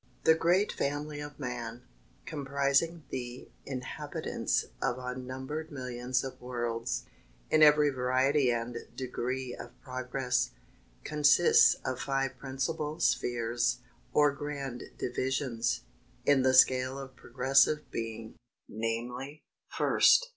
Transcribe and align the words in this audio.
The 0.23 0.33
great 0.33 0.71
family 0.71 1.19
of 1.19 1.37
man, 1.39 1.83
comprising 2.25 3.03
the 3.11 3.51
inhabitants 3.67 4.65
of 4.81 4.97
unnumbered 4.97 5.71
millions 5.71 6.23
of 6.23 6.41
worlds, 6.41 7.03
in 7.51 7.61
every 7.61 7.91
variety 7.91 8.49
and 8.51 8.77
degree 8.95 9.53
of 9.53 9.79
progress, 9.83 10.53
consists 11.03 11.75
of 11.85 11.99
five 11.99 12.35
principal 12.39 12.99
spheres, 12.99 13.77
or 14.11 14.31
grand 14.31 14.85
divisions, 14.97 15.81
in 16.25 16.41
the 16.41 16.55
scale 16.55 16.97
of 16.97 17.15
progressive 17.15 17.91
being, 17.91 18.37
viz. 18.67 19.37
First. 19.67 20.29